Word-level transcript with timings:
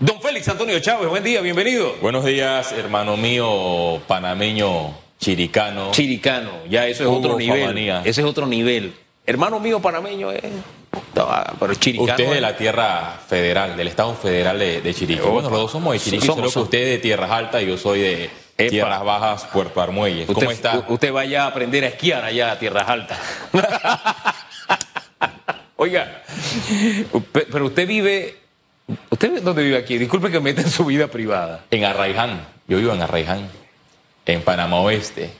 Don 0.00 0.20
Félix 0.22 0.48
Antonio 0.48 0.78
Chávez, 0.80 1.08
buen 1.10 1.22
día, 1.22 1.42
bienvenido. 1.42 1.94
Buenos 2.00 2.24
días, 2.24 2.72
hermano 2.72 3.18
mío 3.18 4.00
panameño 4.06 4.94
chiricano. 5.18 5.90
Chiricano, 5.90 6.50
ya 6.70 6.86
eso 6.86 7.02
es 7.02 7.08
otro 7.10 7.36
nivel. 7.36 7.60
Famanía. 7.60 8.00
Ese 8.04 8.22
es 8.22 8.26
otro 8.26 8.46
nivel. 8.46 8.94
Hermano 9.26 9.60
mío 9.60 9.78
panameño, 9.80 10.32
eh. 10.32 10.40
No, 11.14 11.28
pero 11.58 11.74
chiricano. 11.74 12.12
Usted 12.12 12.24
es 12.24 12.30
de 12.30 12.38
eh. 12.38 12.40
la 12.40 12.56
tierra 12.56 13.20
federal, 13.28 13.76
del 13.76 13.88
Estado 13.88 14.14
Federal 14.14 14.58
de, 14.58 14.80
de 14.80 14.94
Chiriquí. 14.94 15.20
Bueno, 15.20 15.50
los 15.50 15.60
dos 15.60 15.72
somos 15.72 15.92
de 15.92 16.00
Chiriquí, 16.00 16.26
Somos, 16.26 16.50
solo 16.50 16.64
que 16.64 16.64
usted 16.64 16.78
es 16.78 16.88
de 16.88 16.98
tierras 16.98 17.30
altas 17.30 17.62
y 17.62 17.66
yo 17.66 17.76
soy 17.76 18.00
de 18.00 18.24
Epa. 18.56 18.70
tierras 18.70 19.04
bajas, 19.04 19.44
Puerto 19.52 19.82
Armuelles. 19.82 20.26
Usted, 20.26 20.34
¿Cómo 20.34 20.50
está? 20.50 20.82
Usted 20.88 21.12
vaya 21.12 21.44
a 21.44 21.48
aprender 21.48 21.84
a 21.84 21.88
esquiar 21.88 22.24
allá 22.24 22.52
a 22.52 22.58
tierras 22.58 22.88
altas. 22.88 23.18
Oiga, 25.76 26.22
pe- 27.32 27.46
pero 27.52 27.66
usted 27.66 27.86
vive. 27.86 28.39
¿Usted 29.22 29.42
dónde 29.42 29.62
vive 29.62 29.76
aquí? 29.76 29.98
Disculpe 29.98 30.30
que 30.30 30.40
me 30.40 30.44
meta 30.44 30.62
en 30.62 30.70
su 30.70 30.82
vida 30.86 31.08
privada. 31.08 31.66
En 31.70 31.84
Arraiján, 31.84 32.40
yo 32.66 32.78
vivo 32.78 32.94
en 32.94 33.02
Arraiján, 33.02 33.50
en 34.24 34.40
Panamá 34.40 34.80
Oeste. 34.80 35.30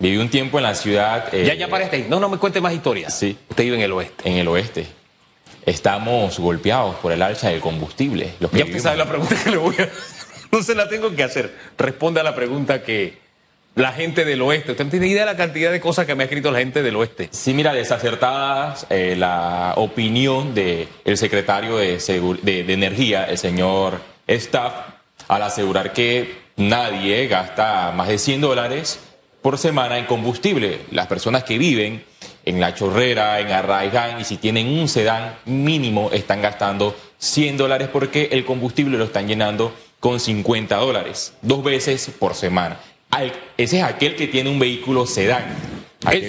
Viví 0.00 0.16
un 0.16 0.28
tiempo 0.28 0.58
en 0.58 0.64
la 0.64 0.74
ciudad. 0.74 1.32
eh, 1.32 1.44
ya, 1.46 1.54
ya 1.54 1.68
para 1.68 1.84
este. 1.84 2.06
No, 2.08 2.18
no 2.18 2.28
me 2.28 2.36
cuente 2.36 2.60
más 2.60 2.74
historias. 2.74 3.16
Sí. 3.16 3.38
Usted 3.48 3.62
vive 3.62 3.76
en 3.76 3.82
el 3.82 3.92
oeste. 3.92 4.28
En 4.28 4.38
el 4.38 4.48
oeste. 4.48 4.88
Estamos 5.64 6.40
golpeados 6.40 6.96
por 6.96 7.12
el 7.12 7.22
alza 7.22 7.48
del 7.48 7.60
combustible. 7.60 8.34
Los 8.40 8.50
que 8.50 8.58
Ya 8.58 8.64
usted 8.64 8.80
sabe 8.80 8.96
la 8.96 9.06
pregunta 9.06 9.36
que 9.36 9.50
le 9.52 9.56
voy 9.56 9.76
a 9.78 9.88
No 10.50 10.60
se 10.60 10.74
la 10.74 10.88
tengo 10.88 11.14
que 11.14 11.22
hacer. 11.22 11.54
Responde 11.78 12.18
a 12.18 12.24
la 12.24 12.34
pregunta 12.34 12.82
que 12.82 13.18
la 13.74 13.92
gente 13.92 14.24
del 14.24 14.40
oeste. 14.42 14.72
Usted 14.72 14.84
no 14.84 14.90
tiene 14.90 15.08
idea 15.08 15.24
de 15.26 15.32
la 15.32 15.36
cantidad 15.36 15.72
de 15.72 15.80
cosas 15.80 16.06
que 16.06 16.14
me 16.14 16.22
ha 16.22 16.26
escrito 16.26 16.50
la 16.50 16.58
gente 16.60 16.82
del 16.82 16.96
oeste. 16.96 17.28
Sí, 17.32 17.54
mira, 17.54 17.72
desacertadas 17.72 18.86
eh, 18.90 19.14
la 19.18 19.72
opinión 19.76 20.54
del 20.54 20.88
secretario 21.16 21.76
de, 21.76 21.98
de- 22.42 22.72
Energía, 22.72 23.24
el 23.24 23.38
señor 23.38 24.00
Staff, 24.26 24.72
al 25.28 25.42
asegurar 25.42 25.92
que 25.92 26.36
nadie 26.56 27.26
gasta 27.26 27.92
más 27.96 28.08
de 28.08 28.18
100 28.18 28.40
dólares 28.40 29.00
por 29.42 29.58
semana 29.58 29.98
en 29.98 30.06
combustible. 30.06 30.80
Las 30.90 31.06
personas 31.06 31.44
que 31.44 31.58
viven 31.58 32.04
en 32.44 32.60
La 32.60 32.74
Chorrera, 32.74 33.40
en 33.40 33.50
Arraiján, 33.50 34.20
y 34.20 34.24
si 34.24 34.36
tienen 34.36 34.68
un 34.68 34.86
sedán 34.88 35.34
mínimo, 35.46 36.10
están 36.12 36.42
gastando 36.42 36.94
100 37.18 37.56
dólares 37.56 37.88
porque 37.92 38.28
el 38.32 38.44
combustible 38.44 38.98
lo 38.98 39.04
están 39.04 39.26
llenando 39.26 39.74
con 40.00 40.20
50 40.20 40.76
dólares, 40.76 41.32
dos 41.42 41.64
veces 41.64 42.10
por 42.18 42.34
semana. 42.34 42.78
Al- 43.10 43.32
ese 43.56 43.78
es 43.78 43.84
aquel 43.84 44.16
que 44.16 44.26
tiene 44.26 44.50
un 44.50 44.58
vehículo 44.58 45.06
sedán. 45.06 45.44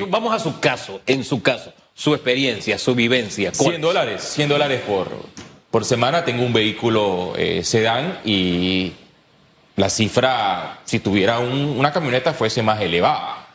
Vamos 0.09 0.33
a 0.33 0.39
su 0.39 0.59
caso, 0.59 1.01
en 1.05 1.23
su 1.23 1.41
caso, 1.41 1.73
su 1.93 2.13
experiencia, 2.13 2.77
su 2.77 2.95
vivencia. 2.95 3.51
¿cuál 3.57 3.71
100 3.71 3.81
dólares, 3.81 4.21
100 4.23 4.49
dólares 4.49 4.81
por, 4.87 5.09
por 5.71 5.83
semana. 5.85 6.23
Tengo 6.23 6.43
un 6.45 6.53
vehículo 6.53 7.33
eh, 7.37 7.63
sedán 7.63 8.19
y 8.23 8.93
la 9.75 9.89
cifra, 9.89 10.79
si 10.85 10.99
tuviera 10.99 11.39
un- 11.39 11.75
una 11.77 11.91
camioneta, 11.91 12.33
fuese 12.33 12.61
más 12.63 12.79
elevada. 12.81 13.47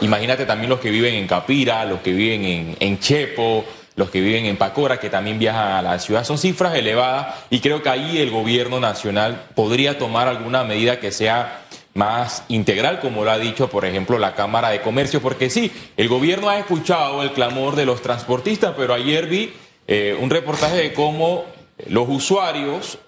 Imagínate 0.00 0.46
también 0.46 0.68
los 0.70 0.80
que 0.80 0.90
viven 0.90 1.14
en 1.14 1.26
Capira, 1.28 1.84
los 1.84 2.00
que 2.00 2.12
viven 2.12 2.44
en, 2.44 2.76
en 2.80 2.98
Chepo, 2.98 3.64
los 3.96 4.10
que 4.10 4.20
viven 4.20 4.46
en 4.46 4.56
Pacora, 4.56 4.98
que 4.98 5.10
también 5.10 5.38
viajan 5.38 5.72
a 5.72 5.82
la 5.82 5.98
ciudad. 5.98 6.24
Son 6.24 6.38
cifras 6.38 6.74
elevadas 6.74 7.34
y 7.50 7.60
creo 7.60 7.82
que 7.82 7.88
ahí 7.88 8.18
el 8.18 8.30
gobierno 8.30 8.80
nacional 8.80 9.44
podría 9.54 9.98
tomar 9.98 10.28
alguna 10.28 10.64
medida 10.64 10.98
que 10.98 11.12
sea 11.12 11.62
más 11.94 12.44
integral, 12.48 13.00
como 13.00 13.24
lo 13.24 13.30
ha 13.30 13.38
dicho, 13.38 13.68
por 13.68 13.84
ejemplo, 13.84 14.18
la 14.18 14.34
Cámara 14.34 14.70
de 14.70 14.80
Comercio, 14.80 15.20
porque 15.20 15.50
sí, 15.50 15.70
el 15.96 16.08
gobierno 16.08 16.48
ha 16.48 16.58
escuchado 16.58 17.22
el 17.22 17.32
clamor 17.32 17.76
de 17.76 17.84
los 17.84 18.00
transportistas, 18.00 18.74
pero 18.76 18.94
ayer 18.94 19.26
vi 19.26 19.52
eh, 19.86 20.16
un 20.18 20.30
reportaje 20.30 20.76
de 20.76 20.92
cómo 20.94 21.44
los 21.88 22.08
usuarios 22.08 22.98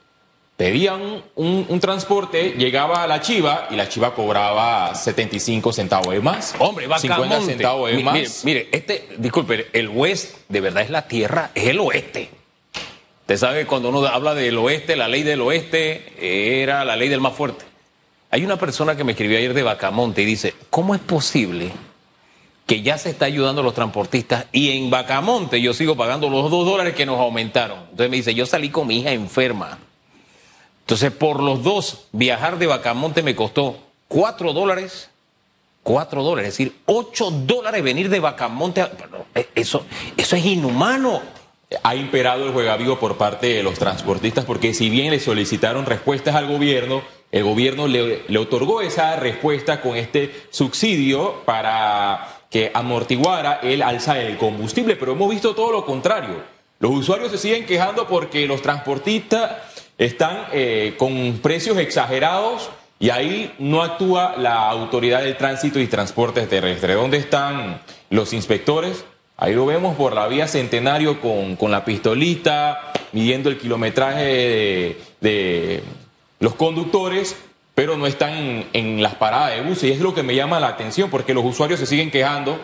pedían 0.56 1.22
un, 1.34 1.66
un 1.68 1.80
transporte, 1.80 2.54
llegaba 2.56 3.02
a 3.02 3.06
la 3.06 3.20
chiva 3.20 3.68
y 3.70 3.76
la 3.76 3.88
chiva 3.88 4.14
cobraba 4.14 4.94
75 4.94 5.72
centavos 5.72 6.14
de 6.14 6.20
más. 6.20 6.54
Hombre, 6.58 6.86
va 6.86 6.98
50 6.98 7.40
centavos 7.42 7.90
de 7.90 7.98
más. 8.02 8.14
Mire, 8.14 8.28
mire, 8.44 8.68
este, 8.72 9.08
disculpe, 9.18 9.68
el 9.72 9.88
West 9.88 10.36
de 10.48 10.60
verdad 10.60 10.82
es 10.82 10.90
la 10.90 11.08
tierra, 11.08 11.50
es 11.54 11.68
el 11.68 11.80
oeste. 11.80 12.30
Usted 13.22 13.36
sabe 13.38 13.60
que 13.60 13.66
cuando 13.66 13.88
uno 13.88 14.06
habla 14.06 14.34
del 14.34 14.58
oeste, 14.58 14.96
la 14.96 15.08
ley 15.08 15.22
del 15.22 15.40
oeste 15.40 16.12
era 16.20 16.84
la 16.84 16.94
ley 16.94 17.08
del 17.08 17.20
más 17.20 17.32
fuerte. 17.34 17.64
Hay 18.30 18.44
una 18.44 18.58
persona 18.58 18.96
que 18.96 19.04
me 19.04 19.12
escribió 19.12 19.38
ayer 19.38 19.54
de 19.54 19.62
Bacamonte 19.62 20.22
y 20.22 20.24
dice, 20.26 20.54
¿cómo 20.68 20.94
es 20.94 21.00
posible 21.00 21.72
que 22.66 22.82
ya 22.82 22.98
se 22.98 23.10
está 23.10 23.26
ayudando 23.26 23.60
a 23.60 23.64
los 23.64 23.74
transportistas 23.74 24.46
y 24.52 24.76
en 24.76 24.90
Bacamonte 24.90 25.60
yo 25.60 25.72
sigo 25.72 25.96
pagando 25.96 26.28
los 26.28 26.50
dos 26.50 26.66
dólares 26.66 26.94
que 26.94 27.06
nos 27.06 27.18
aumentaron? 27.18 27.78
Entonces 27.90 28.10
me 28.10 28.16
dice, 28.16 28.34
yo 28.34 28.44
salí 28.44 28.68
con 28.68 28.86
mi 28.86 28.98
hija 28.98 29.12
enferma. 29.12 29.78
Entonces, 30.84 31.10
por 31.12 31.42
los 31.42 31.62
dos, 31.62 32.04
viajar 32.12 32.58
de 32.58 32.66
Bacamonte 32.66 33.22
me 33.22 33.34
costó 33.34 33.78
cuatro 34.08 34.52
dólares. 34.52 35.08
Cuatro 35.82 36.22
dólares, 36.22 36.48
es 36.48 36.58
decir, 36.58 36.76
ocho 36.86 37.30
dólares 37.30 37.82
venir 37.82 38.08
de 38.08 38.18
Bacamonte. 38.20 38.80
a- 38.80 38.90
eh, 39.34 39.48
Eso, 39.54 39.84
eso 40.16 40.36
es 40.36 40.44
inhumano. 40.44 41.20
ha 41.82 41.94
imperado 41.96 42.46
el 42.46 42.52
juegavivo 42.52 43.00
por 43.00 43.16
parte 43.16 43.48
de 43.48 43.62
los 43.62 43.78
transportistas 43.80 44.44
porque 44.44 44.72
si 44.74 44.90
bien 44.90 45.10
le 45.10 45.18
solicitaron 45.18 45.86
respuestas 45.86 46.36
al 46.36 46.46
gobierno, 46.46 47.02
el 47.32 47.42
gobierno 47.42 47.88
le, 47.88 48.22
le 48.28 48.38
otorgó 48.38 48.80
esa 48.80 49.16
respuesta 49.16 49.80
con 49.80 49.96
este 49.96 50.46
subsidio 50.50 51.42
para 51.44 52.42
que 52.48 52.70
amortiguara 52.72 53.58
el 53.62 53.82
alza 53.82 54.14
del 54.14 54.36
combustible, 54.38 54.94
pero 54.94 55.12
hemos 55.12 55.28
visto 55.30 55.54
todo 55.54 55.72
lo 55.72 55.84
contrario. 55.84 56.42
Los 56.78 56.92
usuarios 56.92 57.32
se 57.32 57.38
siguen 57.38 57.66
quejando 57.66 58.06
porque 58.06 58.46
los 58.46 58.62
transportistas 58.62 59.50
están 59.98 60.46
eh, 60.52 60.94
con 60.98 61.38
precios 61.42 61.78
exagerados 61.78 62.70
y 62.98 63.10
ahí 63.10 63.54
no 63.58 63.82
actúa 63.82 64.34
la 64.38 64.68
autoridad 64.68 65.22
del 65.22 65.36
tránsito 65.36 65.78
y 65.78 65.86
transportes 65.86 66.48
terrestres. 66.48 66.96
¿Dónde 66.96 67.18
están 67.18 67.80
los 68.10 68.32
inspectores? 68.32 69.04
Ahí 69.36 69.52
lo 69.54 69.66
vemos 69.66 69.96
por 69.96 70.14
la 70.14 70.28
vía 70.28 70.46
Centenario 70.46 71.20
con, 71.20 71.56
con 71.56 71.70
la 71.70 71.84
pistolita, 71.84 72.92
midiendo 73.12 73.50
el 73.50 73.58
kilometraje 73.58 74.22
de, 74.22 75.00
de 75.20 75.82
los 76.38 76.54
conductores, 76.54 77.36
pero 77.74 77.96
no 77.96 78.06
están 78.06 78.32
en, 78.32 78.66
en 78.72 79.02
las 79.02 79.16
paradas 79.16 79.56
de 79.56 79.62
buses. 79.62 79.84
Y 79.84 79.92
es 79.92 80.00
lo 80.00 80.14
que 80.14 80.22
me 80.22 80.36
llama 80.36 80.60
la 80.60 80.68
atención, 80.68 81.10
porque 81.10 81.34
los 81.34 81.44
usuarios 81.44 81.80
se 81.80 81.86
siguen 81.86 82.12
quejando, 82.12 82.60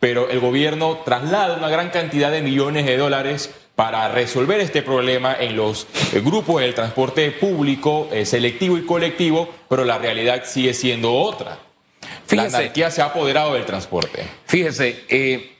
pero 0.00 0.30
el 0.30 0.40
gobierno 0.40 0.98
traslada 1.04 1.56
una 1.56 1.68
gran 1.68 1.90
cantidad 1.90 2.30
de 2.30 2.40
millones 2.40 2.86
de 2.86 2.96
dólares 2.96 3.54
para 3.74 4.08
resolver 4.08 4.60
este 4.60 4.82
problema 4.82 5.36
en 5.38 5.56
los 5.56 5.86
eh, 6.12 6.20
grupos 6.20 6.60
del 6.60 6.74
transporte 6.74 7.30
público, 7.32 8.08
eh, 8.12 8.24
selectivo 8.24 8.78
y 8.78 8.86
colectivo, 8.86 9.48
pero 9.68 9.84
la 9.84 9.98
realidad 9.98 10.44
sigue 10.44 10.74
siendo 10.74 11.12
otra. 11.12 11.58
Fíjese. 12.26 12.50
La 12.52 12.58
anarquía 12.58 12.90
se 12.90 13.02
ha 13.02 13.06
apoderado 13.06 13.54
del 13.54 13.64
transporte. 13.64 14.24
Fíjese, 14.46 15.04
eh, 15.08 15.56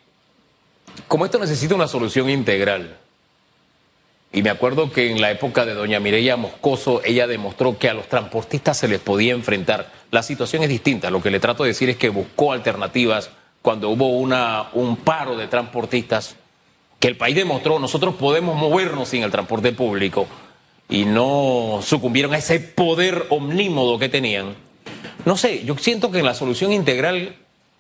como 1.08 1.24
esto 1.24 1.38
necesita 1.38 1.74
una 1.74 1.88
solución 1.88 2.30
integral, 2.30 2.98
y 4.34 4.42
me 4.42 4.50
acuerdo 4.50 4.90
que 4.90 5.12
en 5.12 5.20
la 5.20 5.30
época 5.30 5.64
de 5.64 5.74
doña 5.74 6.00
Mireya 6.00 6.36
Moscoso, 6.36 7.02
ella 7.04 7.28
demostró 7.28 7.78
que 7.78 7.88
a 7.88 7.94
los 7.94 8.08
transportistas 8.08 8.76
se 8.76 8.88
les 8.88 8.98
podía 8.98 9.32
enfrentar. 9.32 9.92
La 10.10 10.24
situación 10.24 10.64
es 10.64 10.68
distinta. 10.68 11.08
Lo 11.08 11.22
que 11.22 11.30
le 11.30 11.38
trato 11.38 11.62
de 11.62 11.68
decir 11.68 11.88
es 11.88 11.96
que 11.96 12.08
buscó 12.08 12.50
alternativas 12.50 13.30
cuando 13.62 13.90
hubo 13.90 14.08
una, 14.08 14.70
un 14.72 14.96
paro 14.96 15.36
de 15.36 15.46
transportistas, 15.46 16.34
que 17.04 17.08
el 17.08 17.18
país 17.18 17.36
demostró, 17.36 17.78
nosotros 17.78 18.14
podemos 18.14 18.56
movernos 18.56 19.10
sin 19.10 19.24
el 19.24 19.30
transporte 19.30 19.72
público, 19.72 20.26
y 20.88 21.04
no 21.04 21.80
sucumbieron 21.82 22.32
a 22.32 22.38
ese 22.38 22.60
poder 22.60 23.26
omnímodo 23.28 23.98
que 23.98 24.08
tenían. 24.08 24.54
No 25.26 25.36
sé, 25.36 25.66
yo 25.66 25.76
siento 25.76 26.10
que 26.10 26.20
en 26.20 26.24
la 26.24 26.32
solución 26.32 26.72
integral 26.72 27.36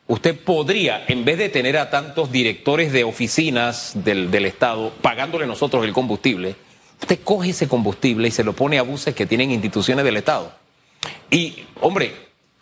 usted 0.08 0.38
podría, 0.38 1.06
en 1.08 1.24
vez 1.24 1.38
de 1.38 1.48
tener 1.48 1.78
a 1.78 1.88
tantos 1.88 2.30
directores 2.32 2.92
de 2.92 3.04
oficinas 3.04 3.92
del, 3.94 4.30
del 4.30 4.44
Estado 4.44 4.92
pagándole 5.00 5.46
nosotros 5.46 5.86
el 5.86 5.94
combustible, 5.94 6.54
usted 7.00 7.18
coge 7.24 7.48
ese 7.48 7.66
combustible 7.66 8.28
y 8.28 8.30
se 8.30 8.44
lo 8.44 8.52
pone 8.52 8.78
a 8.78 8.82
buses 8.82 9.14
que 9.14 9.24
tienen 9.24 9.52
instituciones 9.52 10.04
del 10.04 10.18
Estado. 10.18 10.52
Y, 11.30 11.64
hombre, 11.80 12.12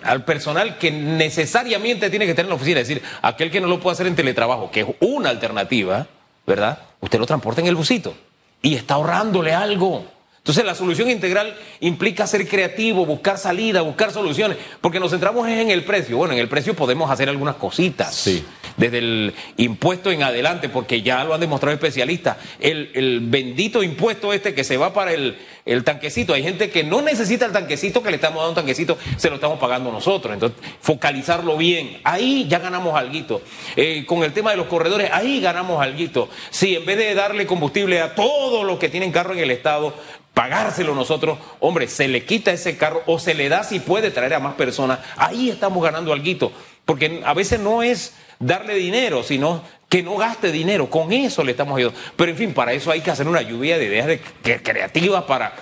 al 0.04 0.24
personal 0.24 0.78
que 0.78 0.92
necesariamente 0.92 2.08
tiene 2.08 2.24
que 2.24 2.30
estar 2.30 2.44
en 2.44 2.50
la 2.50 2.54
oficina, 2.54 2.78
es 2.78 2.86
decir, 2.86 3.02
aquel 3.20 3.50
que 3.50 3.60
no 3.60 3.66
lo 3.66 3.80
puede 3.80 3.94
hacer 3.94 4.06
en 4.06 4.14
teletrabajo, 4.14 4.70
que 4.70 4.82
es 4.82 4.86
una 5.00 5.28
alternativa, 5.30 6.06
¿verdad? 6.46 6.78
Usted 7.00 7.18
lo 7.18 7.26
transporta 7.26 7.60
en 7.60 7.66
el 7.66 7.74
busito 7.74 8.14
y 8.60 8.74
está 8.74 8.94
ahorrándole 8.94 9.52
algo. 9.52 10.04
Entonces 10.38 10.64
la 10.64 10.74
solución 10.74 11.08
integral 11.08 11.56
implica 11.80 12.26
ser 12.26 12.48
creativo, 12.48 13.06
buscar 13.06 13.38
salida, 13.38 13.80
buscar 13.82 14.10
soluciones, 14.10 14.56
porque 14.80 14.98
nos 14.98 15.12
centramos 15.12 15.46
en 15.48 15.70
el 15.70 15.84
precio. 15.84 16.16
Bueno, 16.16 16.34
en 16.34 16.40
el 16.40 16.48
precio 16.48 16.74
podemos 16.74 17.10
hacer 17.10 17.28
algunas 17.28 17.54
cositas. 17.56 18.12
Sí. 18.12 18.44
Desde 18.76 18.98
el 18.98 19.34
impuesto 19.56 20.10
en 20.10 20.22
adelante, 20.22 20.68
porque 20.68 21.02
ya 21.02 21.24
lo 21.24 21.34
han 21.34 21.40
demostrado 21.40 21.74
especialistas, 21.74 22.36
el, 22.60 22.90
el 22.94 23.20
bendito 23.20 23.82
impuesto 23.82 24.32
este 24.32 24.54
que 24.54 24.64
se 24.64 24.76
va 24.76 24.92
para 24.92 25.12
el, 25.12 25.36
el 25.64 25.84
tanquecito. 25.84 26.34
Hay 26.34 26.42
gente 26.42 26.70
que 26.70 26.84
no 26.84 27.02
necesita 27.02 27.46
el 27.46 27.52
tanquecito, 27.52 28.02
que 28.02 28.10
le 28.10 28.16
estamos 28.16 28.38
dando 28.38 28.50
un 28.50 28.56
tanquecito, 28.56 28.98
se 29.16 29.28
lo 29.28 29.36
estamos 29.36 29.58
pagando 29.58 29.92
nosotros. 29.92 30.34
Entonces, 30.34 30.58
focalizarlo 30.80 31.56
bien. 31.56 32.00
Ahí 32.04 32.46
ya 32.48 32.58
ganamos 32.58 32.94
algo. 32.94 33.42
Eh, 33.76 34.04
con 34.06 34.22
el 34.22 34.32
tema 34.32 34.50
de 34.52 34.56
los 34.56 34.66
corredores, 34.66 35.10
ahí 35.12 35.40
ganamos 35.40 35.82
algo. 35.82 36.28
Si 36.50 36.76
en 36.76 36.84
vez 36.84 36.96
de 36.96 37.14
darle 37.14 37.46
combustible 37.46 38.00
a 38.00 38.14
todos 38.14 38.64
los 38.64 38.78
que 38.78 38.88
tienen 38.88 39.12
carro 39.12 39.34
en 39.34 39.40
el 39.40 39.50
Estado, 39.50 39.94
pagárselo 40.34 40.94
nosotros, 40.94 41.38
hombre, 41.60 41.88
se 41.88 42.08
le 42.08 42.24
quita 42.24 42.52
ese 42.52 42.76
carro 42.76 43.02
o 43.06 43.18
se 43.18 43.34
le 43.34 43.48
da 43.48 43.64
si 43.64 43.80
puede 43.80 44.10
traer 44.10 44.34
a 44.34 44.40
más 44.40 44.54
personas, 44.54 45.00
ahí 45.16 45.50
estamos 45.50 45.82
ganando 45.82 46.12
algo. 46.12 46.52
Porque 46.84 47.22
a 47.24 47.34
veces 47.34 47.60
no 47.60 47.82
es 47.82 48.14
darle 48.42 48.74
dinero, 48.74 49.22
sino 49.22 49.62
que 49.88 50.02
no 50.02 50.16
gaste 50.16 50.52
dinero. 50.52 50.90
Con 50.90 51.12
eso 51.12 51.44
le 51.44 51.52
estamos 51.52 51.76
ayudando. 51.76 51.98
Pero 52.16 52.30
en 52.30 52.36
fin, 52.36 52.54
para 52.54 52.72
eso 52.72 52.90
hay 52.90 53.00
que 53.00 53.10
hacer 53.10 53.28
una 53.28 53.42
lluvia 53.42 53.78
de 53.78 53.86
ideas 53.86 54.20
creativas 54.62 55.24
para 55.24 55.54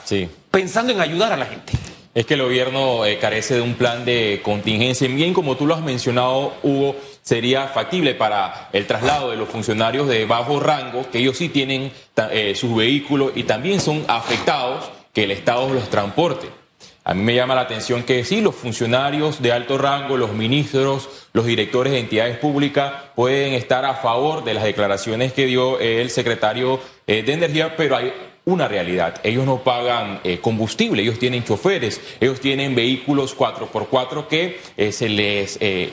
pensando 0.51 0.93
en 0.93 1.01
ayudar 1.01 1.33
a 1.33 1.37
la 1.37 1.47
gente. 1.47 1.73
Es 2.13 2.27
que 2.27 2.35
el 2.35 2.43
gobierno 2.43 3.07
eh, 3.07 3.19
carece 3.19 3.55
de 3.55 3.61
un 3.61 3.75
plan 3.75 4.05
de 4.05 4.41
contingencia. 4.43 5.07
Bien, 5.07 5.33
como 5.33 5.57
tú 5.57 5.65
lo 5.65 5.77
has 5.77 5.83
mencionado, 5.83 6.55
Hugo, 6.65 6.97
sería 7.23 7.69
factible 7.69 8.15
para 8.15 8.69
el 8.73 8.87
traslado 8.89 9.31
de 9.31 9.37
los 9.37 9.49
funcionarios 9.49 10.09
de 10.09 10.25
bajo 10.25 10.59
rango, 10.59 11.09
que 11.09 11.19
ellos 11.19 11.37
sí 11.37 11.49
tienen 11.49 11.93
eh, 12.33 12.55
sus 12.57 12.75
vehículos 12.75 13.31
y 13.37 13.45
también 13.45 13.81
son 13.81 14.05
afectados 14.09 14.91
que 15.13 15.25
el 15.25 15.31
Estado 15.31 15.73
los 15.73 15.89
transporte. 15.89 16.60
A 17.03 17.15
mí 17.15 17.23
me 17.23 17.35
llama 17.35 17.55
la 17.55 17.63
atención 17.63 18.03
que 18.03 18.25
sí, 18.25 18.43
los 18.43 18.55
funcionarios 18.55 19.41
de 19.41 19.53
alto 19.53 19.79
rango, 19.79 20.19
los 20.19 20.33
ministros, 20.33 21.09
los 21.33 21.47
directores 21.47 21.93
de 21.95 22.01
entidades 22.01 22.37
públicas 22.37 22.93
pueden 23.15 23.55
estar 23.55 23.85
a 23.87 23.95
favor 23.95 24.45
de 24.45 24.55
las 24.55 24.65
declaraciones 24.65 25.33
que 25.33 25.47
dio 25.47 25.81
el 25.81 26.11
secretario 26.11 26.79
eh, 27.07 27.23
de 27.23 27.33
Energía, 27.33 27.75
pero 27.75 27.97
hay 27.97 28.13
una 28.45 28.69
realidad. 28.69 29.21
Ellos 29.23 29.45
no 29.45 29.59
pagan 29.59 30.21
eh, 30.25 30.39
combustible, 30.41 31.03
ellos 31.03 31.19
tienen 31.19 31.45
choferes, 31.45 32.01
ellos 32.21 32.41
tienen 32.41 32.75
vehículos 32.75 33.37
4x4 33.37 34.27
que 34.27 34.61
eh, 34.77 34.93
se 34.93 35.09
les 35.09 35.59
eh, 35.61 35.91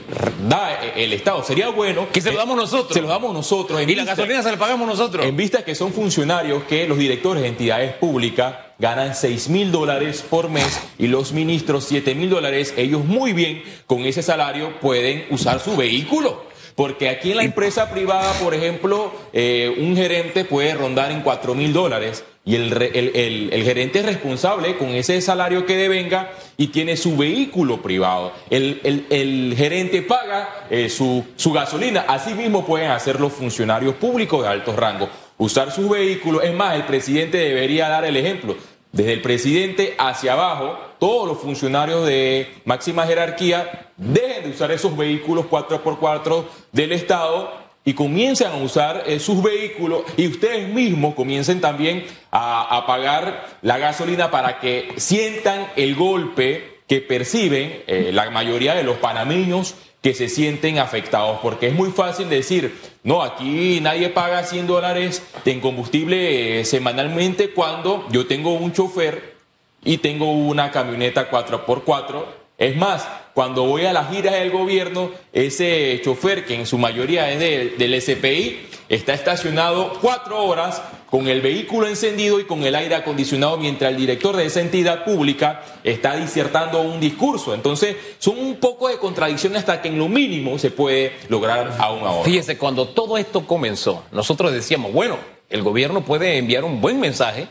da 0.48 0.80
el 0.96 1.14
Estado. 1.14 1.44
Sería 1.44 1.70
bueno. 1.70 2.08
Que 2.12 2.22
se 2.22 2.32
lo 2.32 2.38
damos 2.38 2.56
nosotros. 2.56 2.94
Se 2.94 3.02
lo 3.02 3.08
damos 3.08 3.34
nosotros. 3.34 3.82
y 3.82 3.96
la 3.96 4.06
gasolina 4.06 4.42
se 4.42 4.52
la 4.52 4.58
pagamos 4.58 4.88
nosotros. 4.88 5.26
En 5.26 5.36
vista 5.36 5.64
que 5.64 5.76
son 5.76 5.92
funcionarios 5.92 6.64
que 6.64 6.88
los 6.88 6.98
directores 6.98 7.44
de 7.44 7.50
entidades 7.50 7.94
públicas 7.94 8.56
ganan 8.80 9.16
6 9.16 9.50
mil 9.50 9.72
dólares 9.72 10.24
por 10.28 10.50
mes 10.50 10.80
y 10.98 11.08
los 11.08 11.34
ministros 11.34 11.86
7 11.86 12.16
mil 12.16 12.30
dólares, 12.30 12.74
ellos 12.78 13.04
muy 13.04 13.34
bien 13.34 13.64
con 13.88 14.06
ese 14.06 14.22
salario 14.22 14.80
pueden 14.80 15.26
usar 15.32 15.60
su 15.60 15.76
vehículo. 15.76 16.46
Porque 16.76 17.10
aquí 17.10 17.32
en 17.32 17.38
la 17.38 17.44
empresa 17.44 17.90
privada, 17.90 18.32
por 18.34 18.54
ejemplo, 18.54 19.12
un 19.34 19.96
gerente 19.96 20.46
puede 20.46 20.76
rondar 20.76 21.12
en 21.12 21.22
4 21.22 21.56
mil 21.56 21.74
dólares 21.74 22.24
y 22.48 22.56
el, 22.56 23.64
gerente 23.66 24.00
es 24.00 24.06
responsable 24.06 24.78
con 24.78 24.88
ese 24.92 25.20
salario 25.20 25.66
que 25.66 25.76
devenga 25.76 26.32
y 26.56 26.68
tiene 26.68 26.96
su 26.96 27.18
vehículo 27.18 27.82
privado. 27.82 28.32
El, 28.50 29.54
gerente 29.58 30.02
paga 30.02 30.66
eh, 30.70 30.88
su, 30.88 31.26
su, 31.36 31.52
gasolina. 31.52 32.06
Así 32.08 32.34
mismo 32.34 32.66
pueden 32.66 32.92
hacer 32.92 33.20
los 33.20 33.34
funcionarios 33.34 33.96
públicos 33.96 34.44
de 34.44 34.48
alto 34.48 34.74
rango. 34.74 35.10
Usar 35.38 35.74
sus 35.74 35.90
vehículos. 35.90 36.42
Es 36.46 36.54
más, 36.54 36.76
el 36.76 36.86
presidente 36.86 37.38
debería 37.38 37.90
dar 37.90 38.06
el 38.06 38.16
ejemplo. 38.16 38.56
Desde 38.94 39.12
el 39.12 39.22
presidente 39.22 39.96
hacia 39.98 40.32
abajo, 40.32 40.80
todos 41.00 41.28
los 41.28 41.40
funcionarios 41.40 42.08
de 42.08 42.48
máxima 42.64 43.06
jerarquía 43.06 43.90
dejen 43.98 44.46
de 44.46 44.50
usar 44.52 44.72
esos 44.72 44.96
vehículos 44.96 45.48
4x4 45.48 46.46
del 46.72 46.94
Estado 46.94 47.67
y 47.88 47.94
comiencen 47.94 48.48
a 48.48 48.58
usar 48.58 49.06
eh, 49.08 49.18
sus 49.18 49.42
vehículos 49.42 50.02
y 50.18 50.28
ustedes 50.28 50.68
mismos 50.68 51.16
comiencen 51.16 51.62
también 51.62 52.06
a, 52.32 52.84
pagar 52.86 53.48
la 53.62 53.78
gasolina 53.78 54.30
para 54.30 54.60
que 54.60 54.90
sientan 54.98 55.68
el 55.78 55.96
golpe 55.96 56.82
que 56.86 57.00
perciben 57.00 57.84
eh, 57.88 58.12
la 58.12 58.30
mayoría 58.30 58.76
de 58.76 58.84
los 58.84 58.98
panameños 58.98 59.76
que 60.02 60.14
se 60.14 60.28
sienten 60.28 60.80
afectados, 60.80 61.40
porque 61.42 61.68
es 61.68 61.74
muy 61.74 61.92
fácil 61.92 62.28
decir, 62.28 62.78
no, 63.04 63.24
aquí 63.24 63.80
nadie 63.80 64.10
paga 64.10 64.44
100 64.44 64.68
dólares 64.68 65.24
en 65.46 65.62
combustible 65.62 66.60
eh, 66.60 66.66
semanalmente 66.66 67.52
cuando 67.52 68.06
yo 68.12 68.28
tengo 68.28 68.52
un 68.52 68.74
chofer 68.74 69.38
y 69.86 70.00
tengo 70.00 70.34
una 70.34 70.72
camioneta 70.72 71.32
4x4 71.32 72.26
es 72.58 72.76
más, 72.76 73.08
cuando 73.38 73.66
voy 73.66 73.86
a 73.86 73.94
las 73.94 74.10
giras 74.10 74.34
del 74.34 74.50
gobierno, 74.50 75.12
ese 75.32 76.02
chofer, 76.04 76.44
que 76.44 76.56
en 76.56 76.66
su 76.66 76.80
mayoría 76.80 77.32
es 77.32 77.78
del 77.78 78.02
SPI, 78.02 78.62
está 78.90 79.14
estacionado 79.14 79.94
cuatro 80.02 80.44
horas 80.44 80.82
con 81.12 81.28
el 81.28 81.42
vehículo 81.42 81.88
encendido 81.88 82.40
y 82.40 82.46
con 82.46 82.64
el 82.64 82.74
aire 82.74 82.96
acondicionado 82.96 83.58
mientras 83.58 83.92
el 83.92 83.98
director 83.98 84.36
de 84.36 84.48
esa 84.48 84.62
entidad 84.62 85.06
pública 85.06 85.62
está 85.84 86.16
disertando 86.16 86.82
un 86.82 87.00
discurso. 87.00 87.54
Entonces, 87.54 87.96
son 88.18 88.40
un 88.40 88.56
poco 88.56 88.88
de 88.88 88.98
contradicciones 88.98 89.60
hasta 89.60 89.84
que 89.84 89.90
en 89.90 90.00
lo 90.00 90.08
mínimo 90.08 90.58
se 90.58 90.72
puede 90.72 91.14
lograr 91.30 91.76
aún 91.78 92.08
ahora. 92.08 92.24
Fíjese, 92.24 92.58
cuando 92.58 92.88
todo 92.88 93.20
esto 93.20 93.46
comenzó, 93.46 94.04
nosotros 94.12 94.52
decíamos, 94.52 94.94
bueno, 94.94 95.20
el 95.52 95.62
gobierno 95.62 96.02
puede 96.02 96.40
enviar 96.40 96.64
un 96.64 96.82
buen 96.82 97.00
mensaje 97.00 97.48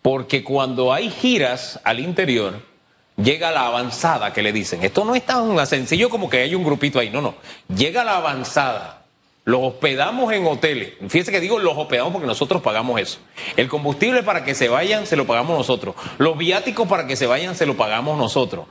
porque 0.00 0.42
cuando 0.42 0.90
hay 0.90 1.10
giras 1.10 1.80
al 1.84 2.00
interior, 2.00 2.71
llega 3.16 3.50
la 3.50 3.66
avanzada 3.66 4.32
que 4.32 4.42
le 4.42 4.52
dicen. 4.52 4.82
Esto 4.82 5.04
no 5.04 5.14
es 5.14 5.24
tan 5.24 5.66
sencillo 5.66 6.10
como 6.10 6.28
que 6.28 6.38
hay 6.38 6.54
un 6.54 6.64
grupito 6.64 6.98
ahí, 6.98 7.10
no, 7.10 7.20
no. 7.20 7.34
Llega 7.74 8.04
la 8.04 8.16
avanzada. 8.16 8.98
Los 9.44 9.60
hospedamos 9.60 10.32
en 10.32 10.46
hoteles. 10.46 10.92
Fíjense 11.08 11.32
que 11.32 11.40
digo 11.40 11.58
los 11.58 11.76
hospedamos 11.76 12.12
porque 12.12 12.28
nosotros 12.28 12.62
pagamos 12.62 13.00
eso. 13.00 13.18
El 13.56 13.68
combustible 13.68 14.22
para 14.22 14.44
que 14.44 14.54
se 14.54 14.68
vayan 14.68 15.04
se 15.04 15.16
lo 15.16 15.26
pagamos 15.26 15.58
nosotros. 15.58 15.96
Los 16.18 16.38
viáticos 16.38 16.86
para 16.86 17.08
que 17.08 17.16
se 17.16 17.26
vayan 17.26 17.56
se 17.56 17.66
lo 17.66 17.76
pagamos 17.76 18.16
nosotros. 18.16 18.66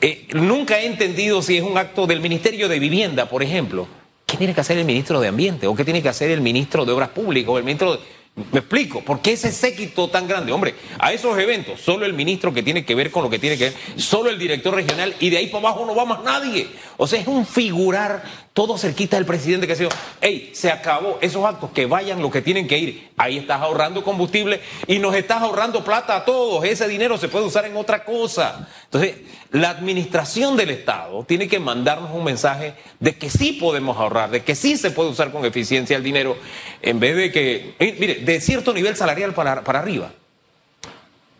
Eh, 0.00 0.26
nunca 0.32 0.80
he 0.80 0.86
entendido 0.86 1.42
si 1.42 1.58
es 1.58 1.62
un 1.62 1.76
acto 1.76 2.06
del 2.06 2.20
Ministerio 2.20 2.70
de 2.70 2.78
Vivienda, 2.78 3.28
por 3.28 3.42
ejemplo. 3.42 3.86
¿Qué 4.24 4.38
tiene 4.38 4.54
que 4.54 4.62
hacer 4.62 4.78
el 4.78 4.86
ministro 4.86 5.20
de 5.20 5.28
Ambiente? 5.28 5.66
¿O 5.66 5.74
qué 5.74 5.84
tiene 5.84 6.00
que 6.00 6.08
hacer 6.08 6.30
el 6.30 6.40
ministro 6.40 6.86
de 6.86 6.92
Obras 6.92 7.10
Públicas? 7.10 7.50
¿O 7.50 7.58
el 7.58 7.64
ministro 7.64 7.92
de 7.92 8.00
me 8.36 8.58
explico, 8.58 9.00
¿por 9.02 9.20
qué 9.20 9.32
ese 9.32 9.52
séquito 9.52 10.08
tan 10.08 10.26
grande? 10.26 10.50
Hombre, 10.50 10.74
a 10.98 11.12
esos 11.12 11.38
eventos, 11.38 11.80
solo 11.80 12.04
el 12.04 12.14
ministro 12.14 12.52
que 12.52 12.64
tiene 12.64 12.84
que 12.84 12.96
ver 12.96 13.12
con 13.12 13.22
lo 13.22 13.30
que 13.30 13.38
tiene 13.38 13.56
que 13.56 13.70
ver, 13.70 13.74
solo 13.94 14.28
el 14.28 14.40
director 14.40 14.74
regional 14.74 15.14
y 15.20 15.30
de 15.30 15.38
ahí 15.38 15.46
para 15.46 15.68
abajo 15.68 15.86
no 15.86 15.94
va 15.94 16.04
más 16.04 16.24
nadie. 16.24 16.68
O 16.96 17.06
sea, 17.06 17.20
es 17.20 17.28
un 17.28 17.46
figurar 17.46 18.24
todo 18.52 18.76
cerquita 18.76 19.16
del 19.16 19.24
presidente 19.24 19.68
que 19.68 19.74
ha 19.74 19.76
sido, 19.76 19.90
hey, 20.20 20.50
se 20.52 20.68
acabó 20.68 21.18
esos 21.20 21.44
actos, 21.44 21.70
que 21.70 21.86
vayan 21.86 22.22
los 22.22 22.32
que 22.32 22.42
tienen 22.42 22.66
que 22.66 22.76
ir. 22.76 23.10
Ahí 23.16 23.38
estás 23.38 23.60
ahorrando 23.60 24.02
combustible 24.02 24.60
y 24.88 24.98
nos 24.98 25.14
estás 25.14 25.40
ahorrando 25.40 25.84
plata 25.84 26.16
a 26.16 26.24
todos. 26.24 26.64
Ese 26.64 26.88
dinero 26.88 27.16
se 27.18 27.28
puede 27.28 27.46
usar 27.46 27.66
en 27.66 27.76
otra 27.76 28.04
cosa. 28.04 28.68
Entonces, 28.86 29.14
la 29.54 29.70
administración 29.70 30.56
del 30.56 30.70
Estado 30.70 31.22
tiene 31.22 31.46
que 31.46 31.60
mandarnos 31.60 32.10
un 32.12 32.24
mensaje 32.24 32.74
de 32.98 33.16
que 33.16 33.30
sí 33.30 33.52
podemos 33.52 33.96
ahorrar, 33.96 34.30
de 34.30 34.42
que 34.42 34.56
sí 34.56 34.76
se 34.76 34.90
puede 34.90 35.10
usar 35.10 35.30
con 35.30 35.44
eficiencia 35.44 35.96
el 35.96 36.02
dinero, 36.02 36.36
en 36.82 36.98
vez 36.98 37.14
de 37.14 37.30
que, 37.30 37.76
eh, 37.78 37.96
mire, 38.00 38.16
de 38.16 38.40
cierto 38.40 38.74
nivel 38.74 38.96
salarial 38.96 39.32
para, 39.32 39.62
para 39.62 39.78
arriba, 39.78 40.10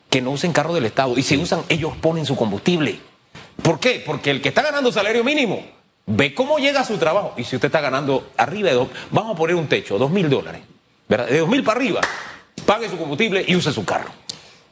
que 0.09 0.23
no 0.23 0.31
usen 0.31 0.53
carro 0.53 0.75
del 0.75 0.85
Estado. 0.85 1.19
Y 1.19 1.25
si 1.25 1.37
usan, 1.37 1.63
ellos 1.69 1.97
ponen 1.97 2.25
su 2.25 2.37
combustible. 2.37 3.01
¿Por 3.61 3.81
qué? 3.81 4.01
Porque 4.06 4.31
el 4.31 4.41
que 4.41 4.51
está 4.51 4.63
ganando 4.63 4.93
salario 4.93 5.25
mínimo 5.25 5.67
ve 6.06 6.35
cómo 6.35 6.59
llega 6.59 6.83
a 6.83 6.85
su 6.85 6.99
trabajo. 6.99 7.35
Y 7.37 7.43
si 7.43 7.56
usted 7.56 7.67
está 7.67 7.81
ganando 7.81 8.31
arriba 8.37 8.69
de 8.69 8.77
dos, 8.77 8.91
vamos 9.11 9.35
a 9.35 9.37
poner 9.37 9.56
un 9.56 9.67
techo, 9.67 9.99
dos 9.99 10.13
mil 10.13 10.31
dólares, 10.31 10.63
¿verdad? 11.09 11.27
De 11.27 11.41
dos 11.41 11.49
mil 11.49 11.65
para 11.65 11.81
arriba, 11.81 12.01
pague 12.65 12.89
su 12.89 12.97
combustible 12.97 13.44
y 13.44 13.56
use 13.56 13.73
su 13.73 13.85
carro. 13.85 14.13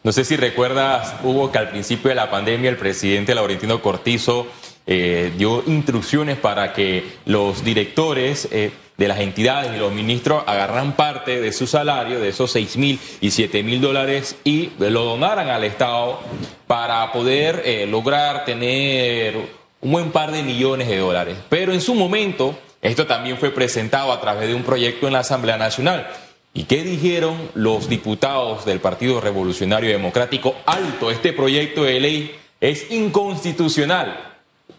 No 0.04 0.10
sé 0.10 0.24
si 0.24 0.36
recuerdas, 0.36 1.14
Hugo, 1.22 1.52
que 1.52 1.58
al 1.58 1.70
principio 1.70 2.08
de 2.08 2.16
la 2.16 2.28
pandemia 2.28 2.70
el 2.70 2.76
presidente 2.76 3.36
Laurentino 3.36 3.80
Cortizo 3.80 4.48
eh, 4.84 5.32
dio 5.38 5.62
instrucciones 5.68 6.36
para 6.38 6.72
que 6.72 7.04
los 7.24 7.62
directores 7.62 8.48
eh, 8.50 8.72
de 8.96 9.08
las 9.08 9.20
entidades 9.20 9.70
y 9.72 9.78
los 9.78 9.92
ministros 9.92 10.42
agarran 10.44 10.94
parte 10.94 11.40
de 11.40 11.52
su 11.52 11.68
salario, 11.68 12.18
de 12.18 12.30
esos 12.30 12.50
seis 12.50 12.76
mil 12.76 12.98
y 13.20 13.30
siete 13.30 13.62
mil 13.62 13.80
dólares, 13.80 14.34
y 14.42 14.70
lo 14.80 15.04
donaran 15.04 15.48
al 15.50 15.62
Estado 15.62 16.18
para 16.66 17.12
poder 17.12 17.62
eh, 17.64 17.86
lograr 17.86 18.44
tener 18.44 19.36
un 19.80 19.92
buen 19.92 20.10
par 20.10 20.32
de 20.32 20.42
millones 20.42 20.88
de 20.88 20.98
dólares. 20.98 21.36
Pero 21.48 21.72
en 21.72 21.80
su 21.80 21.94
momento, 21.94 22.58
esto 22.80 23.06
también 23.06 23.38
fue 23.38 23.50
presentado 23.50 24.12
a 24.12 24.20
través 24.20 24.48
de 24.48 24.54
un 24.54 24.64
proyecto 24.64 25.06
en 25.06 25.12
la 25.12 25.20
Asamblea 25.20 25.56
Nacional. 25.56 26.08
¿Y 26.54 26.64
qué 26.64 26.82
dijeron 26.82 27.36
los 27.54 27.88
diputados 27.88 28.66
del 28.66 28.80
Partido 28.80 29.20
Revolucionario 29.22 29.90
Democrático? 29.90 30.54
Alto, 30.66 31.10
este 31.10 31.32
proyecto 31.32 31.84
de 31.84 31.98
ley 31.98 32.36
es 32.60 32.90
inconstitucional. 32.90 34.32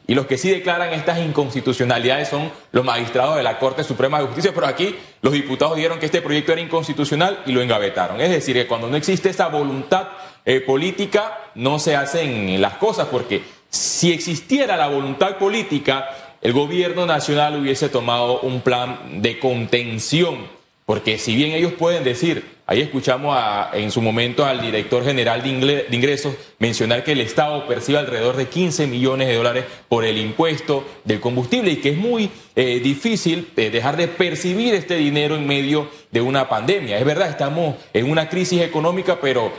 Y 0.05 0.13
los 0.13 0.27
que 0.27 0.37
sí 0.37 0.51
declaran 0.51 0.93
estas 0.93 1.19
inconstitucionalidades 1.19 2.27
son 2.27 2.51
los 2.71 2.85
magistrados 2.85 3.37
de 3.37 3.43
la 3.43 3.57
Corte 3.57 3.83
Suprema 3.83 4.19
de 4.19 4.25
Justicia, 4.25 4.51
pero 4.53 4.67
aquí 4.67 4.95
los 5.21 5.33
diputados 5.33 5.75
dijeron 5.75 5.97
que 5.97 6.05
este 6.05 6.21
proyecto 6.21 6.51
era 6.51 6.61
inconstitucional 6.61 7.41
y 7.47 7.53
lo 7.53 7.61
engavetaron. 7.61 8.21
Es 8.21 8.29
decir, 8.29 8.55
que 8.55 8.67
cuando 8.67 8.87
no 8.87 8.97
existe 8.97 9.29
esa 9.29 9.47
voluntad 9.47 10.09
eh, 10.45 10.59
política, 10.59 11.39
no 11.55 11.79
se 11.79 11.95
hacen 11.95 12.61
las 12.61 12.73
cosas, 12.75 13.07
porque 13.07 13.41
si 13.69 14.11
existiera 14.11 14.77
la 14.77 14.89
voluntad 14.89 15.37
política, 15.37 16.09
el 16.41 16.53
gobierno 16.53 17.07
nacional 17.07 17.59
hubiese 17.59 17.89
tomado 17.89 18.41
un 18.41 18.61
plan 18.61 19.21
de 19.23 19.39
contención, 19.39 20.47
porque 20.85 21.17
si 21.17 21.35
bien 21.35 21.51
ellos 21.51 21.73
pueden 21.73 22.03
decir, 22.03 22.43
ahí 22.65 22.81
escuchamos 22.81 23.37
en 23.73 23.89
su 23.89 24.01
momento 24.01 24.45
al 24.45 24.61
director 24.61 25.03
general 25.03 25.41
de, 25.41 25.87
ingresos 25.91 26.35
mencionar 26.59 27.03
que 27.03 27.13
el 27.13 27.21
Estado 27.21 27.65
percibe 27.67 27.99
alrededor 27.99 28.35
de 28.35 28.47
15 28.47 28.87
millones 28.87 29.29
de 29.29 29.35
dólares 29.35 29.65
por 29.87 30.03
el 30.03 30.17
impuesto 30.17 30.85
del 31.05 31.21
combustible 31.21 31.71
y 31.71 31.75
que 31.77 31.89
es 31.89 31.97
muy 31.97 32.29
eh, 32.55 32.81
difícil 32.83 33.49
eh, 33.55 33.69
dejar 33.69 33.95
de 33.95 34.07
percibir 34.09 34.73
este 34.73 34.95
dinero 34.95 35.35
en 35.35 35.47
medio 35.47 35.89
de 36.11 36.21
una 36.21 36.49
pandemia. 36.49 36.97
Es 36.97 37.05
verdad, 37.05 37.29
estamos 37.29 37.75
en 37.93 38.09
una 38.09 38.27
crisis 38.27 38.61
económica, 38.61 39.19
pero 39.21 39.53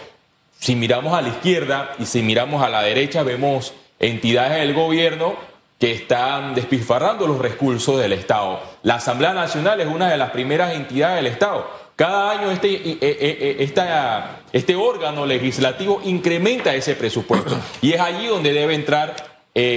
si 0.58 0.76
miramos 0.76 1.14
a 1.14 1.22
la 1.22 1.28
izquierda 1.28 1.94
y 1.98 2.04
si 2.04 2.22
miramos 2.22 2.62
a 2.62 2.68
la 2.68 2.82
derecha, 2.82 3.22
vemos 3.22 3.72
entidades 3.98 4.58
del 4.58 4.74
gobierno 4.74 5.53
que 5.84 5.92
están 5.92 6.54
despilfarrando 6.54 7.26
los 7.26 7.38
recursos 7.38 8.00
del 8.00 8.14
Estado. 8.14 8.58
La 8.84 8.94
Asamblea 8.94 9.34
Nacional 9.34 9.78
es 9.82 9.86
una 9.86 10.08
de 10.08 10.16
las 10.16 10.30
primeras 10.30 10.72
entidades 10.74 11.16
del 11.16 11.26
Estado. 11.26 11.68
Cada 11.94 12.30
año 12.30 12.50
este, 12.50 12.72
eh, 12.72 12.98
eh, 13.02 13.60
eh, 13.60 14.36
este 14.54 14.76
órgano 14.76 15.26
legislativo 15.26 16.00
incrementa 16.02 16.74
ese 16.74 16.94
presupuesto 16.94 17.54
y 17.82 17.92
es 17.92 18.00
allí 18.00 18.28
donde 18.28 18.54
debe 18.54 18.74
entrar 18.74 19.14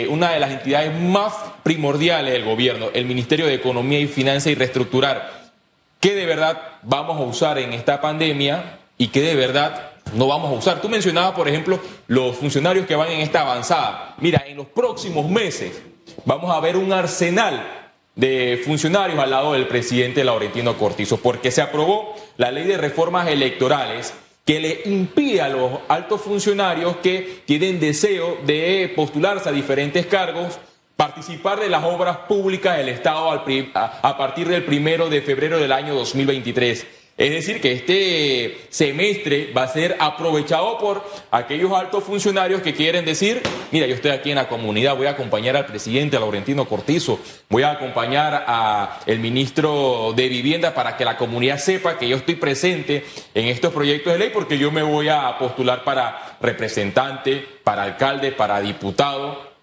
una 0.07 0.31
de 0.31 0.39
las 0.39 0.51
entidades 0.51 0.97
más 0.97 1.33
primordiales 1.63 2.31
del 2.31 2.45
gobierno, 2.45 2.87
el 2.93 3.03
Ministerio 3.03 3.45
de 3.45 3.55
Economía 3.55 3.99
y 3.99 4.07
Finanzas 4.07 4.47
y 4.53 4.55
Reestructurar. 4.55 5.51
¿Qué 5.99 6.15
de 6.15 6.25
verdad 6.25 6.57
vamos 6.83 7.17
a 7.17 7.23
usar 7.25 7.59
en 7.59 7.73
esta 7.73 7.99
pandemia 7.99 8.79
y 8.97 9.09
qué 9.09 9.19
de 9.19 9.35
verdad 9.35 9.91
no 10.13 10.27
vamos 10.27 10.51
a 10.51 10.53
usar. 10.53 10.79
Tú 10.79 10.87
mencionabas, 10.87 11.33
por 11.33 11.49
ejemplo, 11.49 11.81
los 12.07 12.37
funcionarios 12.37 12.87
que 12.87 12.95
van 12.95 13.11
en 13.11 13.19
esta 13.19 13.41
avanzada. 13.41 14.15
Mira, 14.19 14.45
en 14.47 14.55
los 14.55 14.67
próximos 14.67 15.29
meses 15.29 15.81
vamos 16.25 16.55
a 16.55 16.59
ver 16.59 16.77
un 16.77 16.93
arsenal 16.93 17.88
de 18.15 18.62
funcionarios 18.65 19.19
al 19.19 19.29
lado 19.29 19.53
del 19.53 19.67
presidente 19.67 20.24
Laurentino 20.24 20.77
Cortizo, 20.77 21.17
porque 21.17 21.51
se 21.51 21.62
aprobó 21.62 22.15
la 22.38 22.51
ley 22.51 22.65
de 22.65 22.77
reformas 22.77 23.27
electorales 23.27 24.13
que 24.43 24.59
le 24.59 24.81
impide 24.86 25.41
a 25.41 25.50
los 25.50 25.71
altos 25.88 26.21
funcionarios 26.21 26.97
que 26.97 27.41
tienen 27.45 27.79
deseo 27.79 28.38
de 28.45 28.91
postularse 28.95 29.50
a 29.50 29.51
diferentes 29.51 30.05
cargos 30.05 30.57
participar 30.95 31.59
de 31.59 31.69
las 31.69 31.83
obras 31.83 32.17
públicas 32.27 32.77
del 32.77 32.89
Estado 32.89 33.29
a 33.31 34.17
partir 34.17 34.47
del 34.47 34.63
primero 34.63 35.09
de 35.09 35.21
febrero 35.21 35.59
del 35.59 35.71
año 35.71 35.93
2023. 35.93 36.88
Es 37.17 37.31
decir, 37.31 37.59
que 37.59 37.71
este 37.71 38.67
semestre 38.69 39.51
va 39.51 39.63
a 39.63 39.67
ser 39.67 39.97
aprovechado 40.00 40.77
por 40.77 41.03
aquellos 41.31 41.71
altos 41.71 42.03
funcionarios 42.03 42.62
que 42.62 42.75
quieren 42.75 43.05
decir, 43.05 43.41
mira, 43.71 43.88
yo 43.88 43.95
estoy 43.95 44.12
aquí 44.12 44.29
en 44.29 44.36
la 44.36 44.47
comunidad, 44.47 44.95
voy 44.95 45.07
a 45.07 45.12
acompañar 45.12 45.57
al 45.57 45.65
presidente 45.65 46.19
Laurentino 46.19 46.65
Cortizo, 46.65 47.19
voy 47.50 47.63
a 47.63 47.71
acompañar 47.71 48.45
al 48.45 49.17
ministro 49.17 50.13
de 50.15 50.29
Vivienda 50.29 50.75
para 50.75 50.95
que 50.95 51.05
la 51.05 51.17
comunidad 51.17 51.57
sepa 51.57 51.97
que 51.97 52.07
yo 52.07 52.17
estoy 52.17 52.36
presente 52.36 53.03
en 53.33 53.47
estos 53.47 53.74
proyectos 53.74 54.13
de 54.13 54.19
ley 54.19 54.29
porque 54.31 54.59
yo 54.59 54.71
me 54.71 54.83
voy 54.83 55.09
a 55.09 55.39
postular 55.39 55.83
para 55.83 56.38
representante, 56.39 57.43
para 57.63 57.81
alcalde, 57.81 58.31
para 58.31 58.62
diputado 58.62 59.56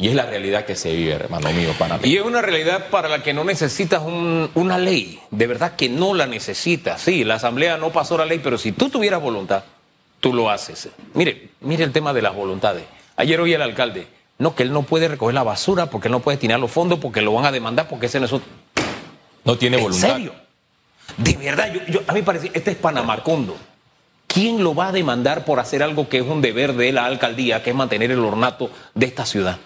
y 0.00 0.08
es 0.08 0.14
la 0.14 0.24
realidad 0.24 0.64
que 0.64 0.76
se 0.76 0.94
vive, 0.94 1.12
hermano 1.12 1.52
mío, 1.52 1.74
para 1.78 1.98
mí. 1.98 2.08
Y 2.08 2.16
es 2.16 2.22
una 2.22 2.40
realidad 2.40 2.86
para 2.90 3.06
la 3.06 3.22
que 3.22 3.34
no 3.34 3.44
necesitas 3.44 4.02
una 4.02 4.78
ley. 4.78 5.20
De 5.30 5.46
verdad 5.46 5.76
que 5.76 5.90
no 5.90 6.14
la 6.14 6.26
necesitas. 6.26 7.02
Sí, 7.02 7.22
la 7.22 7.34
Asamblea 7.34 7.76
no 7.76 7.90
pasó 7.90 8.16
la 8.16 8.24
ley, 8.24 8.40
pero 8.42 8.56
si 8.56 8.72
tú 8.72 8.88
tuvieras 8.88 9.20
voluntad, 9.20 9.62
tú 10.18 10.32
lo 10.32 10.48
haces. 10.48 10.88
Mire, 11.12 11.50
mire 11.60 11.84
el 11.84 11.92
tema 11.92 12.14
de 12.14 12.22
las 12.22 12.34
voluntades. 12.34 12.84
Ayer 13.16 13.38
oí 13.42 13.52
al 13.52 13.60
alcalde, 13.60 14.06
no, 14.38 14.54
que 14.54 14.62
él 14.62 14.72
no 14.72 14.84
puede 14.84 15.06
recoger 15.06 15.34
la 15.34 15.42
basura 15.42 15.90
porque 15.90 16.08
él 16.08 16.12
no 16.12 16.20
puede 16.20 16.38
tirar 16.38 16.58
los 16.58 16.70
fondos 16.70 16.98
porque 16.98 17.20
lo 17.20 17.34
van 17.34 17.44
a 17.44 17.52
demandar 17.52 17.86
porque 17.86 18.06
ese 18.06 18.20
no 18.20 18.24
es... 18.24 18.32
No 19.44 19.58
tiene 19.58 19.76
voluntad. 19.76 20.08
¿En 20.08 20.16
serio? 20.16 20.32
De 21.18 21.34
verdad, 21.34 21.74
yo, 21.88 22.00
a 22.06 22.14
mí 22.14 22.20
me 22.20 22.24
parece, 22.24 22.50
este 22.54 22.70
es 22.70 22.76
Panamarcondo. 22.78 23.54
¿Quién 24.26 24.64
lo 24.64 24.74
va 24.74 24.88
a 24.88 24.92
demandar 24.92 25.44
por 25.44 25.60
hacer 25.60 25.82
algo 25.82 26.08
que 26.08 26.20
es 26.20 26.24
un 26.26 26.40
deber 26.40 26.72
de 26.72 26.90
la 26.90 27.04
alcaldía, 27.04 27.62
que 27.62 27.68
es 27.68 27.76
mantener 27.76 28.10
el 28.12 28.20
ornato 28.20 28.70
de 28.94 29.04
esta 29.04 29.26
ciudad? 29.26 29.58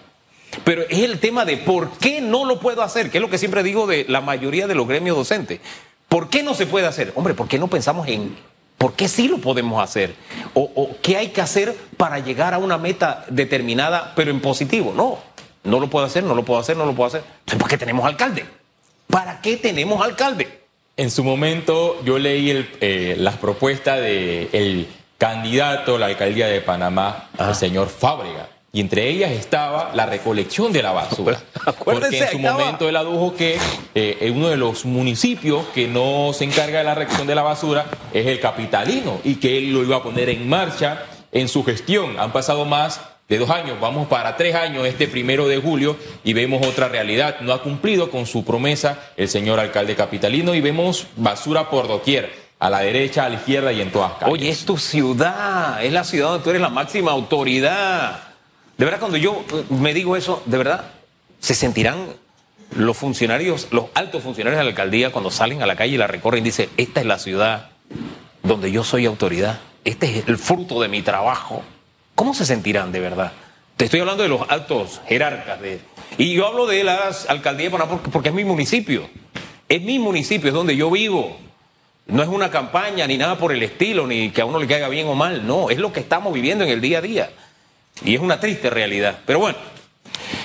Pero 0.63 0.83
es 0.83 0.99
el 0.99 1.19
tema 1.19 1.45
de 1.45 1.57
por 1.57 1.91
qué 1.97 2.21
no 2.21 2.45
lo 2.45 2.59
puedo 2.59 2.81
hacer, 2.81 3.11
que 3.11 3.17
es 3.17 3.21
lo 3.21 3.29
que 3.29 3.37
siempre 3.37 3.63
digo 3.63 3.87
de 3.87 4.05
la 4.07 4.21
mayoría 4.21 4.67
de 4.67 4.75
los 4.75 4.87
gremios 4.87 5.17
docentes. 5.17 5.59
¿Por 6.07 6.29
qué 6.29 6.43
no 6.43 6.53
se 6.53 6.67
puede 6.67 6.87
hacer? 6.87 7.11
Hombre, 7.15 7.33
¿por 7.33 7.47
qué 7.47 7.59
no 7.59 7.67
pensamos 7.67 8.07
en 8.07 8.35
por 8.77 8.93
qué 8.93 9.07
sí 9.07 9.27
lo 9.27 9.39
podemos 9.39 9.83
hacer? 9.83 10.15
O, 10.53 10.91
qué 11.01 11.17
hay 11.17 11.29
que 11.29 11.41
hacer 11.41 11.75
para 11.97 12.19
llegar 12.19 12.53
a 12.53 12.57
una 12.57 12.77
meta 12.77 13.25
determinada, 13.29 14.13
pero 14.15 14.31
en 14.31 14.39
positivo? 14.39 14.93
No, 14.95 15.19
no 15.63 15.79
lo 15.79 15.89
puedo 15.89 16.05
hacer, 16.05 16.23
no 16.23 16.35
lo 16.35 16.43
puedo 16.43 16.59
hacer, 16.59 16.77
no 16.77 16.85
lo 16.85 16.93
puedo 16.93 17.07
hacer. 17.07 17.23
Entonces, 17.39 17.59
¿por 17.59 17.69
qué 17.69 17.77
tenemos 17.77 18.05
alcalde? 18.05 18.45
¿Para 19.07 19.41
qué 19.41 19.57
tenemos 19.57 20.03
alcalde? 20.03 20.61
En 20.97 21.11
su 21.11 21.23
momento 21.23 22.01
yo 22.05 22.17
leí 22.17 22.67
eh, 22.79 23.15
las 23.17 23.35
propuestas 23.37 23.99
del 23.99 24.87
candidato 25.17 25.95
a 25.95 25.99
la 25.99 26.05
alcaldía 26.05 26.47
de 26.47 26.61
Panamá, 26.61 27.29
el 27.37 27.55
señor 27.55 27.89
Fábrega 27.89 28.54
y 28.75 28.81
entre 28.81 29.07
ellas 29.07 29.31
estaba 29.31 29.91
la 29.93 30.05
recolección 30.05 30.73
de 30.73 30.83
la 30.83 30.91
basura. 30.91 31.39
Porque 31.85 32.17
en 32.17 32.27
su 32.27 32.39
momento 32.39 32.89
él 32.89 32.97
adujo 32.97 33.33
que 33.33 33.57
eh, 33.95 34.29
uno 34.35 34.49
de 34.49 34.57
los 34.57 34.83
municipios 34.83 35.67
que 35.73 35.87
no 35.87 36.33
se 36.33 36.43
encarga 36.43 36.79
de 36.79 36.83
la 36.83 36.93
recolección 36.93 37.25
de 37.25 37.35
la 37.35 37.41
basura 37.41 37.85
es 38.13 38.27
el 38.27 38.41
capitalino 38.41 39.21
y 39.23 39.35
que 39.35 39.57
él 39.57 39.71
lo 39.71 39.81
iba 39.81 39.95
a 39.95 40.03
poner 40.03 40.27
en 40.27 40.49
marcha 40.49 41.03
en 41.31 41.47
su 41.47 41.63
gestión. 41.63 42.19
Han 42.19 42.33
pasado 42.33 42.65
más 42.65 42.99
de 43.29 43.37
dos 43.37 43.49
años, 43.49 43.79
vamos 43.79 44.09
para 44.09 44.35
tres 44.35 44.55
años 44.55 44.85
este 44.85 45.07
primero 45.07 45.47
de 45.47 45.55
julio 45.55 45.95
y 46.25 46.33
vemos 46.33 46.67
otra 46.67 46.89
realidad. 46.89 47.37
No 47.39 47.53
ha 47.53 47.63
cumplido 47.63 48.11
con 48.11 48.25
su 48.25 48.43
promesa 48.43 48.99
el 49.15 49.29
señor 49.29 49.57
alcalde 49.57 49.95
capitalino 49.95 50.53
y 50.53 50.59
vemos 50.59 51.07
basura 51.15 51.69
por 51.69 51.87
doquier 51.87 52.29
a 52.59 52.69
la 52.69 52.81
derecha, 52.81 53.23
a 53.23 53.29
la 53.29 53.35
izquierda 53.35 53.71
y 53.71 53.79
en 53.79 53.89
todas 53.89 54.11
calles. 54.19 54.33
Oye, 54.33 54.49
es 54.49 54.65
tu 54.65 54.77
ciudad, 54.77 55.81
es 55.81 55.93
la 55.93 56.03
ciudad 56.03 56.27
donde 56.27 56.43
tú 56.43 56.49
eres 56.49 56.61
la 56.61 56.67
máxima 56.67 57.13
autoridad. 57.13 58.34
De 58.77 58.85
verdad, 58.85 58.99
cuando 58.99 59.17
yo 59.17 59.43
eh, 59.53 59.63
me 59.69 59.93
digo 59.93 60.15
eso, 60.15 60.43
de 60.45 60.57
verdad, 60.57 60.91
se 61.39 61.55
sentirán 61.55 62.07
los 62.75 62.97
funcionarios, 62.97 63.67
los 63.71 63.85
altos 63.93 64.23
funcionarios 64.23 64.57
de 64.57 64.63
la 64.63 64.69
alcaldía, 64.69 65.11
cuando 65.11 65.31
salen 65.31 65.61
a 65.61 65.65
la 65.65 65.75
calle 65.75 65.95
y 65.95 65.97
la 65.97 66.07
recorren 66.07 66.43
dicen, 66.43 66.69
esta 66.77 66.99
es 66.99 67.05
la 67.05 67.19
ciudad 67.19 67.69
donde 68.43 68.71
yo 68.71 68.83
soy 68.83 69.05
autoridad, 69.05 69.59
este 69.83 70.19
es 70.19 70.27
el 70.27 70.37
fruto 70.37 70.81
de 70.81 70.87
mi 70.87 71.01
trabajo. 71.01 71.63
¿Cómo 72.15 72.33
se 72.33 72.45
sentirán 72.45 72.91
de 72.91 72.99
verdad? 72.99 73.31
Te 73.77 73.85
estoy 73.85 73.99
hablando 73.99 74.23
de 74.23 74.29
los 74.29 74.41
altos 74.49 75.01
jerarcas. 75.07 75.61
De, 75.61 75.79
y 76.17 76.33
yo 76.33 76.47
hablo 76.47 76.65
de 76.65 76.83
las 76.83 77.29
alcaldías 77.29 77.71
porque, 77.71 78.09
porque 78.09 78.29
es 78.29 78.35
mi 78.35 78.45
municipio. 78.45 79.09
Es 79.67 79.81
mi 79.81 79.99
municipio, 79.99 80.47
es 80.47 80.53
donde 80.53 80.75
yo 80.75 80.89
vivo. 80.89 81.37
No 82.07 82.21
es 82.21 82.29
una 82.29 82.51
campaña 82.51 83.07
ni 83.07 83.17
nada 83.17 83.37
por 83.37 83.51
el 83.51 83.63
estilo, 83.63 84.05
ni 84.07 84.29
que 84.29 84.41
a 84.41 84.45
uno 84.45 84.59
le 84.59 84.67
caiga 84.67 84.89
bien 84.89 85.07
o 85.07 85.15
mal. 85.15 85.45
No, 85.45 85.69
es 85.69 85.77
lo 85.77 85.91
que 85.91 85.99
estamos 85.99 86.33
viviendo 86.33 86.63
en 86.63 86.69
el 86.69 86.81
día 86.81 86.99
a 86.99 87.01
día. 87.01 87.29
Y 88.03 88.15
es 88.15 88.21
una 88.21 88.39
triste 88.39 88.69
realidad. 88.69 89.19
Pero 89.25 89.39
bueno, 89.39 89.57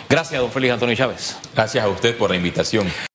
gracias, 0.09 0.41
don 0.41 0.53
Félix 0.53 0.75
Antonio 0.75 0.95
Chávez. 0.95 1.37
Gracias 1.55 1.85
a 1.85 1.89
usted 1.89 2.17
por 2.17 2.31
la 2.31 2.37
invitación. 2.37 2.87